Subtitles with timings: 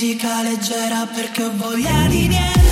[0.00, 2.69] musica leggera perché ho voglia di niente.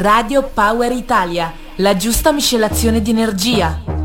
[0.00, 3.99] Radio Power Italia, la giusta miscelazione di energia.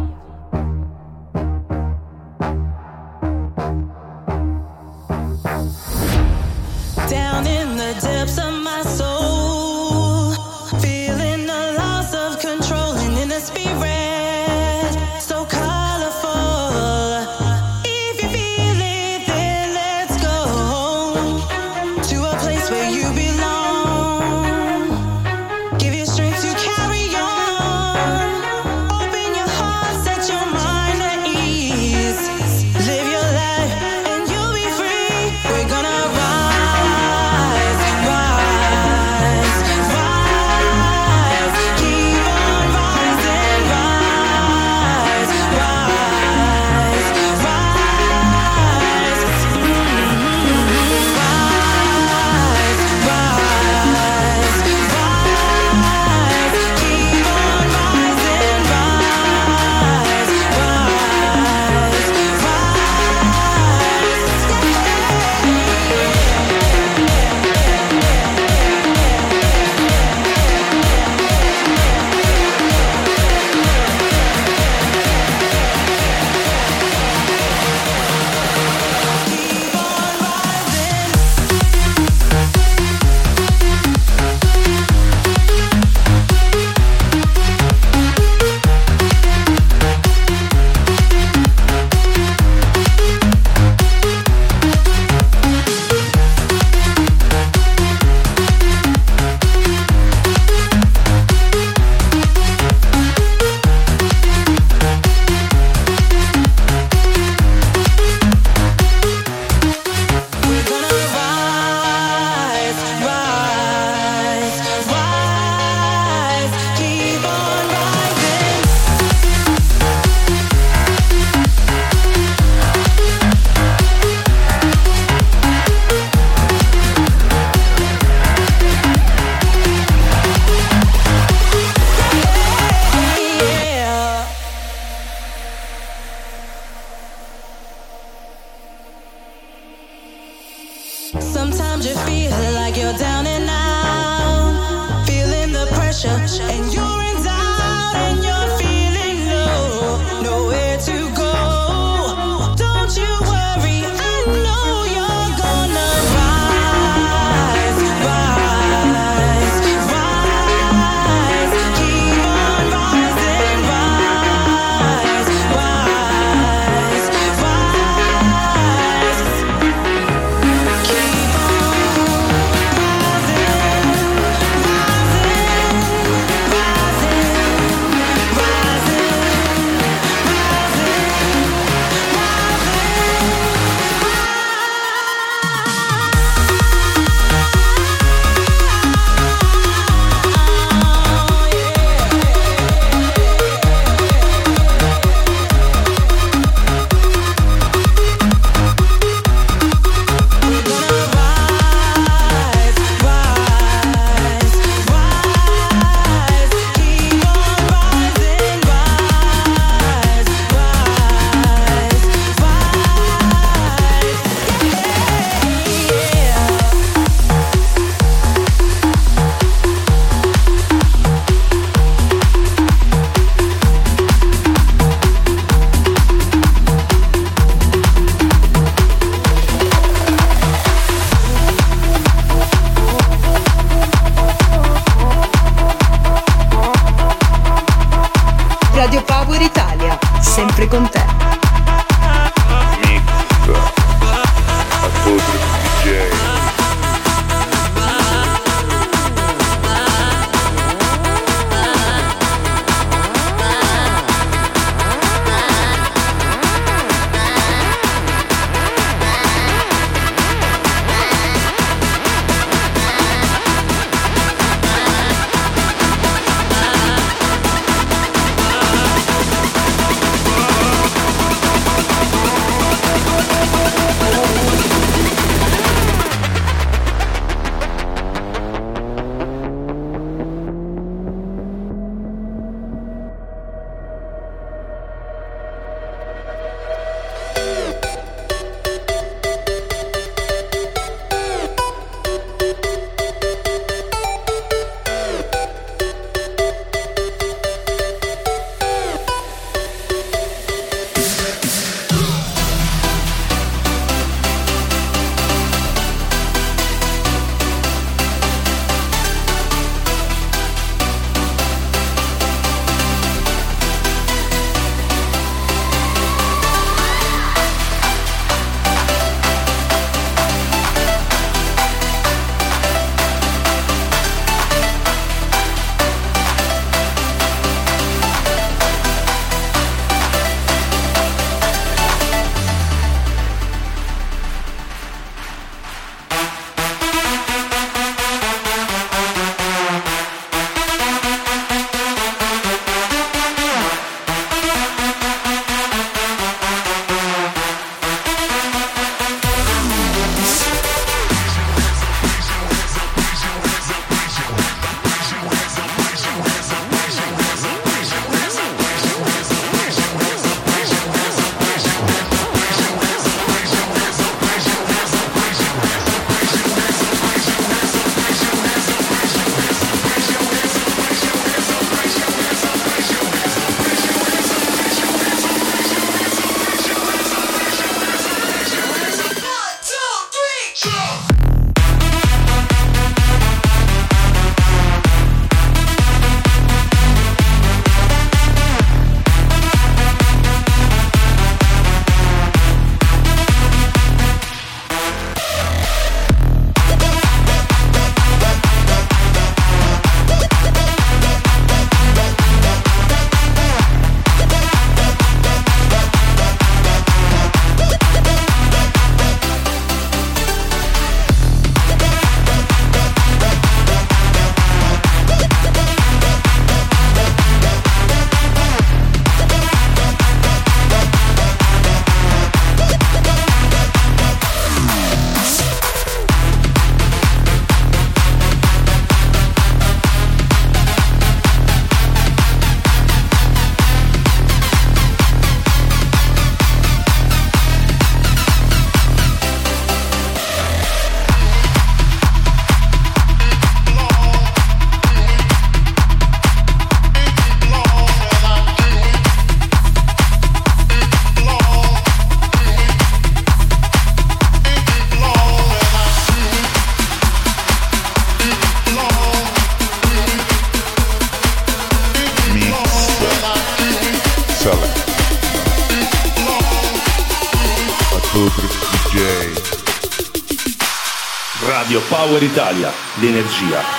[472.25, 473.74] l'Italia, l'energia.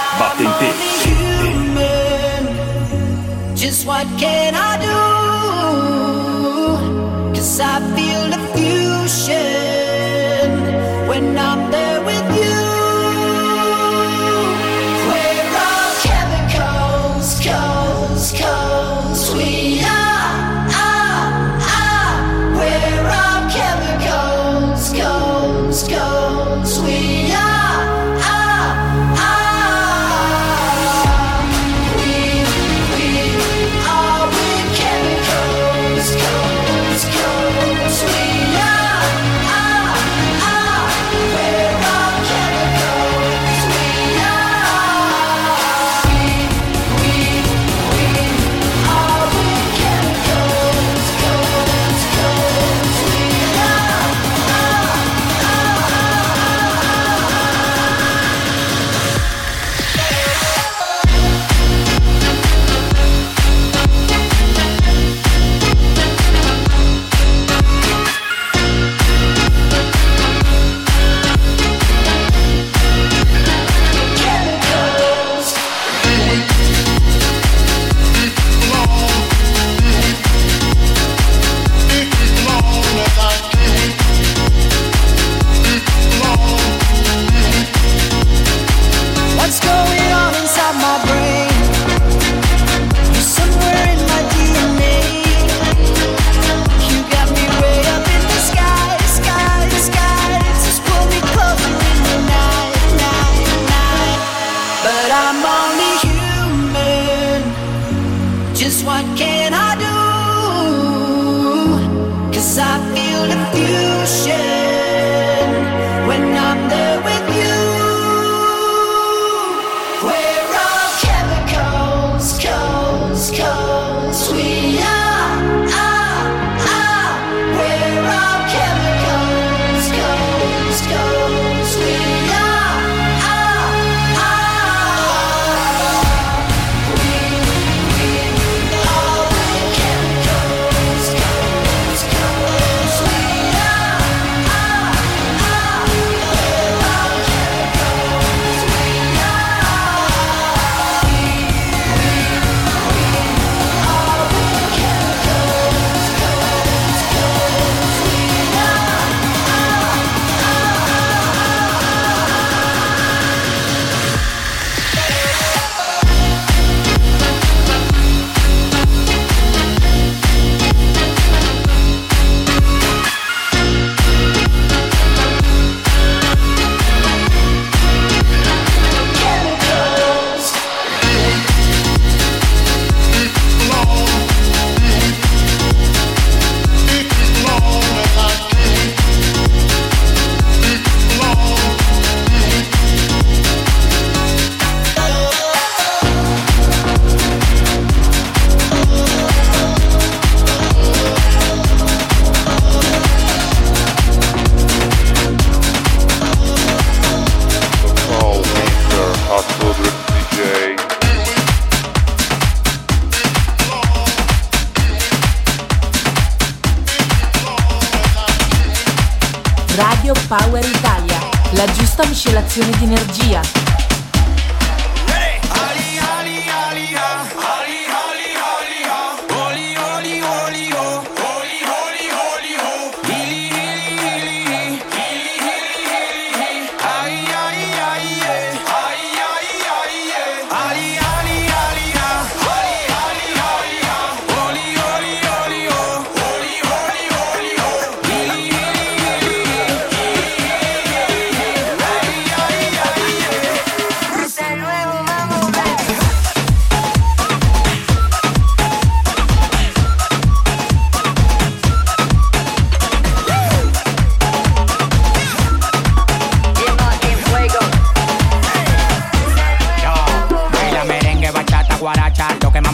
[222.57, 223.26] sensazione di energia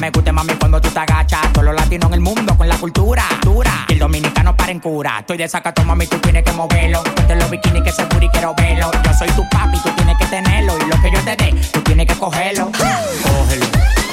[0.02, 1.52] me gusta, mami, cuando tú te agachas.
[1.52, 3.24] Todos los latinos en el mundo con la cultura.
[3.42, 3.86] Dura.
[3.88, 5.20] Y el dominicano para en cura.
[5.20, 7.04] Estoy de sacato, mami, tú tienes que moverlo.
[7.04, 8.90] Ponte los bikinis que seguro y quiero verlo.
[9.04, 10.76] Yo soy tu papi, tú tienes que tenerlo.
[10.76, 12.72] Y lo que yo te dé, tú tienes que cogerlo.
[12.72, 13.66] Cógelo.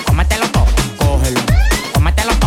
[0.05, 0.67] Cómetelo todo.
[0.99, 1.41] Cógelo.
[1.91, 2.38] Cómetelo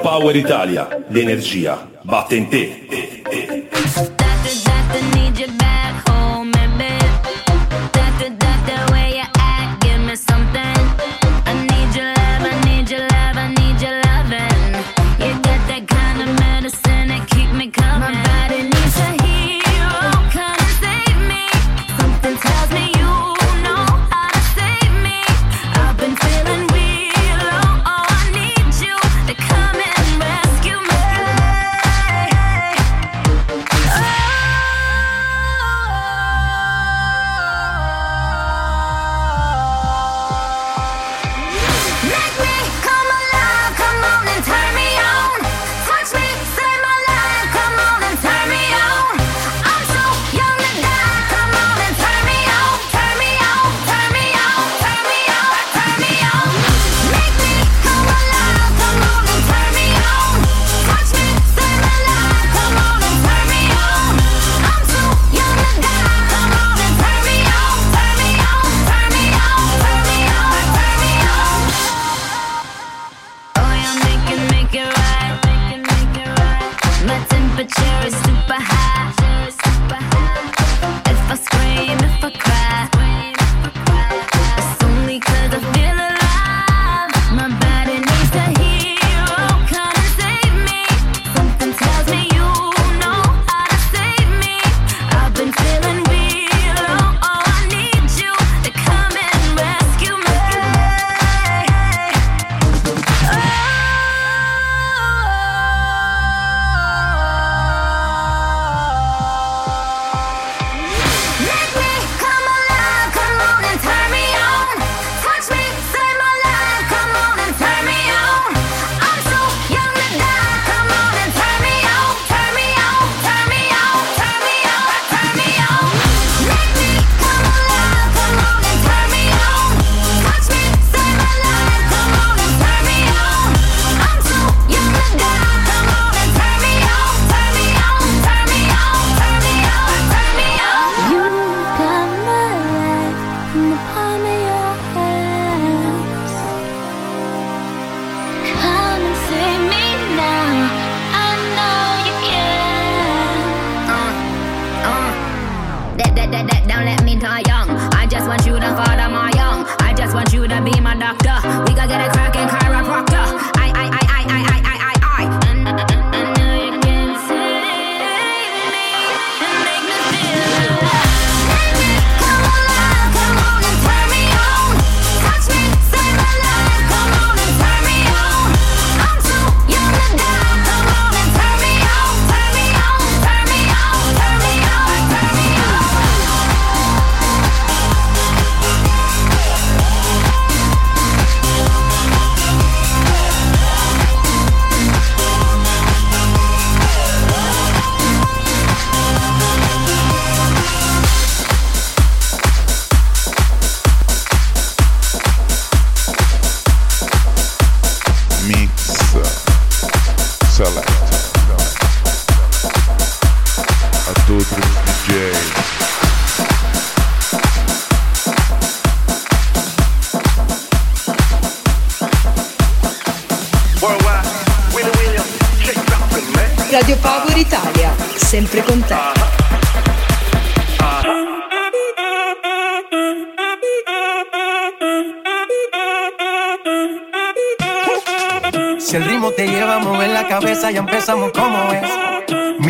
[0.00, 2.79] Power Italia, l'energia batte in te.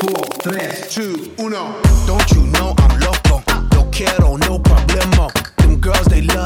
[0.00, 1.74] Four, three, two, uno.
[2.06, 3.42] Don't you know I'm loco?
[3.72, 5.30] No quiero, no problema.
[5.58, 6.39] Them girls, they love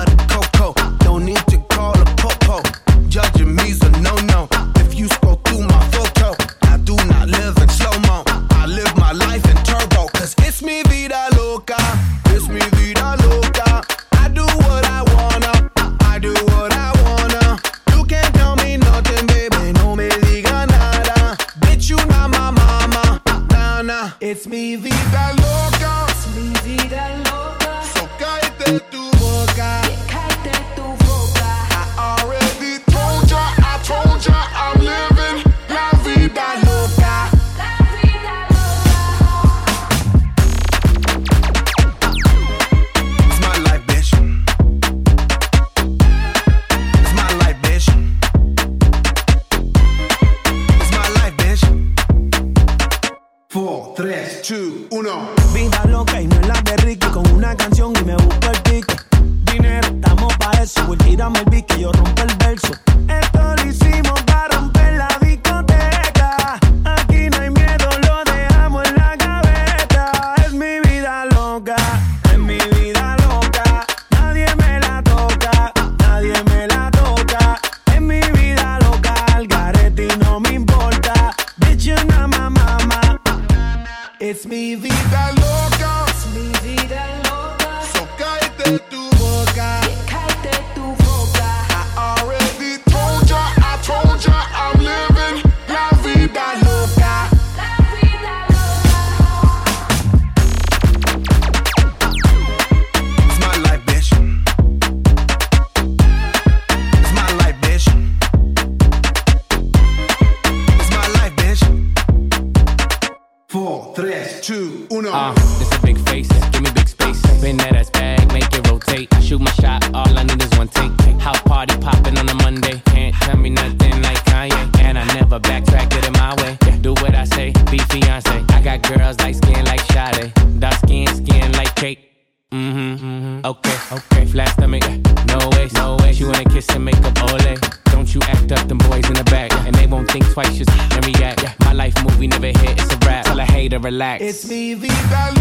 [143.94, 144.22] relax.
[144.22, 145.33] It's me, Viva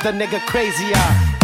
[0.00, 1.39] another nigga crazier.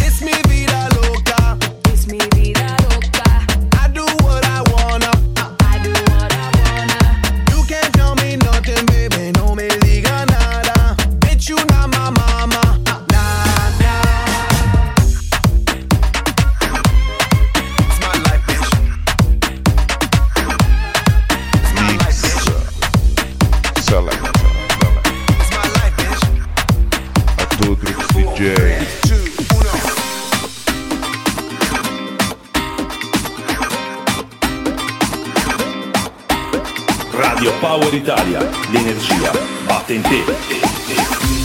[38.00, 39.30] d'Italia, l'energia
[39.66, 41.35] batte in te.